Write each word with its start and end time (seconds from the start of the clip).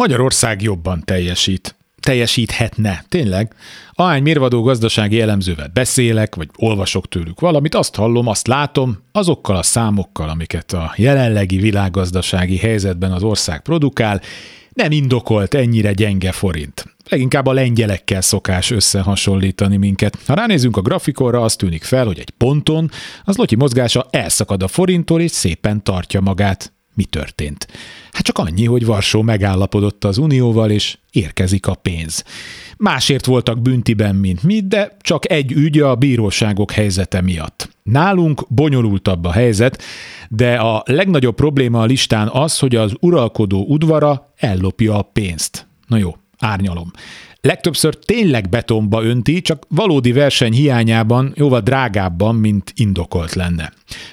Magyarország 0.00 0.62
jobban 0.62 1.02
teljesít. 1.04 1.76
Teljesíthetne, 2.00 3.04
tényleg. 3.08 3.54
Ahány 3.92 4.22
mérvadó 4.22 4.62
gazdasági 4.62 5.20
elemzővel 5.20 5.70
beszélek, 5.74 6.34
vagy 6.34 6.48
olvasok 6.56 7.08
tőlük 7.08 7.40
valamit, 7.40 7.74
azt 7.74 7.94
hallom, 7.94 8.26
azt 8.26 8.46
látom, 8.46 8.98
azokkal 9.12 9.56
a 9.56 9.62
számokkal, 9.62 10.28
amiket 10.28 10.72
a 10.72 10.92
jelenlegi 10.96 11.56
világgazdasági 11.56 12.56
helyzetben 12.56 13.12
az 13.12 13.22
ország 13.22 13.62
produkál, 13.62 14.20
nem 14.72 14.90
indokolt 14.90 15.54
ennyire 15.54 15.92
gyenge 15.92 16.32
forint. 16.32 16.84
Leginkább 17.08 17.46
a 17.46 17.52
lengyelekkel 17.52 18.20
szokás 18.20 18.70
összehasonlítani 18.70 19.76
minket. 19.76 20.18
Ha 20.26 20.34
ránézünk 20.34 20.76
a 20.76 20.82
grafikonra, 20.82 21.42
az 21.42 21.56
tűnik 21.56 21.84
fel, 21.84 22.06
hogy 22.06 22.18
egy 22.18 22.30
ponton 22.30 22.90
az 23.24 23.36
lotyi 23.36 23.56
mozgása 23.56 24.06
elszakad 24.10 24.62
a 24.62 24.68
forinttól, 24.68 25.20
és 25.20 25.30
szépen 25.30 25.82
tartja 25.82 26.20
magát. 26.20 26.72
Mi 26.94 27.04
történt? 27.04 27.66
Hát 28.12 28.22
csak 28.22 28.38
annyi, 28.38 28.64
hogy 28.64 28.84
Varsó 28.84 29.22
megállapodott 29.22 30.04
az 30.04 30.18
Unióval, 30.18 30.70
és 30.70 30.98
érkezik 31.10 31.66
a 31.66 31.74
pénz. 31.74 32.24
Másért 32.76 33.26
voltak 33.26 33.62
büntiben, 33.62 34.14
mint 34.14 34.42
mi, 34.42 34.60
de 34.60 34.96
csak 35.00 35.30
egy 35.30 35.52
ügy 35.52 35.78
a 35.78 35.94
bíróságok 35.94 36.70
helyzete 36.70 37.20
miatt. 37.20 37.70
Nálunk 37.82 38.46
bonyolultabb 38.48 39.24
a 39.24 39.32
helyzet, 39.32 39.82
de 40.28 40.54
a 40.54 40.82
legnagyobb 40.86 41.34
probléma 41.34 41.80
a 41.80 41.84
listán 41.84 42.28
az, 42.28 42.58
hogy 42.58 42.76
az 42.76 42.94
uralkodó 43.00 43.64
udvara 43.68 44.32
ellopja 44.36 44.94
a 44.98 45.02
pénzt. 45.02 45.66
Na 45.86 45.96
jó, 45.96 46.16
árnyalom. 46.38 46.90
Legtöbbször 47.40 47.94
tényleg 47.94 48.48
betonba 48.48 49.02
önti, 49.02 49.40
csak 49.40 49.66
valódi 49.68 50.12
verseny 50.12 50.52
hiányában 50.52 51.32
jóval 51.36 51.60
drágábban, 51.60 52.34
mint 52.34 52.72
indokolt 52.76 53.34
lenne. 53.34 53.72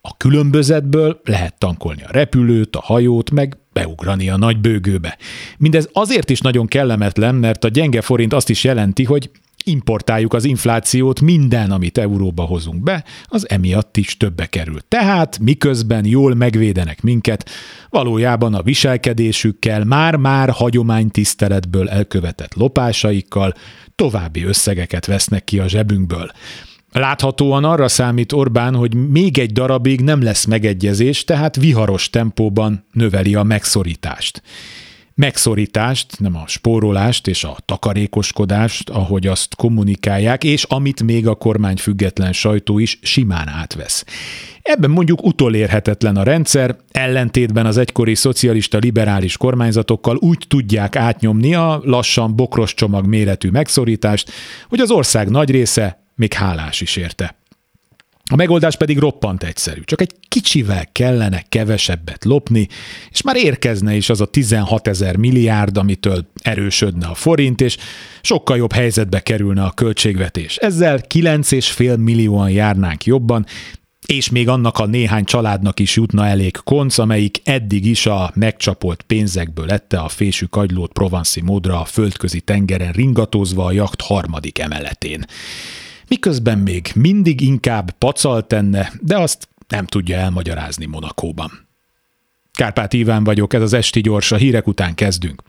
A 0.00 0.16
különbözetből 0.16 1.20
lehet 1.24 1.58
tankolni 1.58 2.02
a 2.02 2.12
repülőt, 2.12 2.76
a 2.76 2.80
hajót, 2.80 3.30
meg 3.30 3.56
beugrani 3.72 4.28
a 4.28 4.36
nagy 4.36 4.60
bőgőbe. 4.60 5.18
Mindez 5.58 5.88
azért 5.92 6.30
is 6.30 6.40
nagyon 6.40 6.66
kellemetlen, 6.66 7.34
mert 7.34 7.64
a 7.64 7.68
gyenge 7.68 8.00
forint 8.00 8.32
azt 8.32 8.48
is 8.48 8.64
jelenti, 8.64 9.04
hogy 9.04 9.30
importáljuk 9.68 10.34
az 10.34 10.44
inflációt, 10.44 11.20
minden, 11.20 11.70
amit 11.70 11.98
euróba 11.98 12.42
hozunk 12.42 12.82
be, 12.82 13.04
az 13.24 13.48
emiatt 13.48 13.96
is 13.96 14.16
többe 14.16 14.46
kerül. 14.46 14.78
Tehát 14.88 15.38
miközben 15.38 16.06
jól 16.06 16.34
megvédenek 16.34 17.02
minket, 17.02 17.50
valójában 17.90 18.54
a 18.54 18.62
viselkedésükkel, 18.62 19.84
már-már 19.84 20.50
hagyománytiszteletből 20.50 21.88
elkövetett 21.88 22.54
lopásaikkal 22.54 23.54
további 23.96 24.44
összegeket 24.44 25.06
vesznek 25.06 25.44
ki 25.44 25.58
a 25.58 25.68
zsebünkből. 25.68 26.30
Láthatóan 26.92 27.64
arra 27.64 27.88
számít 27.88 28.32
Orbán, 28.32 28.74
hogy 28.74 28.94
még 28.94 29.38
egy 29.38 29.52
darabig 29.52 30.00
nem 30.00 30.22
lesz 30.22 30.44
megegyezés, 30.44 31.24
tehát 31.24 31.56
viharos 31.56 32.10
tempóban 32.10 32.84
növeli 32.92 33.34
a 33.34 33.42
megszorítást 33.42 34.42
megszorítást, 35.18 36.18
nem 36.18 36.36
a 36.36 36.42
spórolást 36.46 37.26
és 37.26 37.44
a 37.44 37.56
takarékoskodást, 37.64 38.90
ahogy 38.90 39.26
azt 39.26 39.54
kommunikálják, 39.54 40.44
és 40.44 40.64
amit 40.64 41.02
még 41.02 41.26
a 41.26 41.34
kormány 41.34 41.76
független 41.76 42.32
sajtó 42.32 42.78
is 42.78 42.98
simán 43.02 43.48
átvesz. 43.48 44.04
Ebben 44.62 44.90
mondjuk 44.90 45.24
utolérhetetlen 45.24 46.16
a 46.16 46.22
rendszer, 46.22 46.76
ellentétben 46.90 47.66
az 47.66 47.76
egykori 47.76 48.14
szocialista 48.14 48.78
liberális 48.78 49.36
kormányzatokkal 49.36 50.16
úgy 50.16 50.44
tudják 50.48 50.96
átnyomni 50.96 51.54
a 51.54 51.80
lassan 51.84 52.36
bokros 52.36 52.74
csomag 52.74 53.06
méretű 53.06 53.50
megszorítást, 53.50 54.30
hogy 54.68 54.80
az 54.80 54.90
ország 54.90 55.28
nagy 55.28 55.50
része 55.50 56.02
még 56.14 56.32
hálás 56.32 56.80
is 56.80 56.96
érte. 56.96 57.36
A 58.30 58.36
megoldás 58.36 58.76
pedig 58.76 58.98
roppant 58.98 59.42
egyszerű. 59.42 59.80
Csak 59.84 60.00
egy 60.00 60.14
kicsivel 60.28 60.86
kellene 60.92 61.42
kevesebbet 61.48 62.24
lopni, 62.24 62.68
és 63.10 63.22
már 63.22 63.36
érkezne 63.36 63.94
is 63.94 64.10
az 64.10 64.20
a 64.20 64.26
16 64.26 64.88
ezer 64.88 65.16
milliárd, 65.16 65.76
amitől 65.76 66.30
erősödne 66.42 67.06
a 67.06 67.14
forint, 67.14 67.60
és 67.60 67.76
sokkal 68.22 68.56
jobb 68.56 68.72
helyzetbe 68.72 69.20
kerülne 69.20 69.62
a 69.62 69.70
költségvetés. 69.70 70.56
Ezzel 70.56 71.00
9,5 71.14 71.98
millióan 71.98 72.50
járnánk 72.50 73.04
jobban, 73.04 73.46
és 74.06 74.30
még 74.30 74.48
annak 74.48 74.78
a 74.78 74.86
néhány 74.86 75.24
családnak 75.24 75.80
is 75.80 75.96
jutna 75.96 76.26
elég 76.26 76.56
konc, 76.64 76.98
amelyik 76.98 77.40
eddig 77.44 77.86
is 77.86 78.06
a 78.06 78.30
megcsapolt 78.34 79.02
pénzekből 79.02 79.70
ette 79.70 79.98
a 79.98 80.08
fésű 80.08 80.46
kagylót 80.46 80.92
provanszi 80.92 81.40
módra 81.40 81.80
a 81.80 81.84
földközi 81.84 82.40
tengeren 82.40 82.92
ringatózva 82.92 83.64
a 83.64 83.72
jakt 83.72 84.00
harmadik 84.00 84.58
emeletén 84.58 85.24
miközben 86.08 86.58
még 86.58 86.90
mindig 86.94 87.40
inkább 87.40 87.90
pacal 87.90 88.46
tenne, 88.46 88.92
de 89.00 89.18
azt 89.18 89.48
nem 89.68 89.86
tudja 89.86 90.16
elmagyarázni 90.16 90.86
Monakóban. 90.86 91.50
Kárpát 92.52 92.92
Iván 92.92 93.24
vagyok, 93.24 93.52
ez 93.52 93.62
az 93.62 93.72
Esti 93.72 94.00
Gyors, 94.00 94.32
a 94.32 94.36
hírek 94.36 94.66
után 94.66 94.94
kezdünk. 94.94 95.42